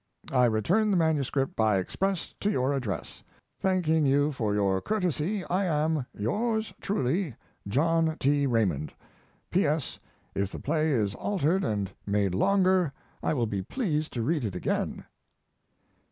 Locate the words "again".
14.55-15.05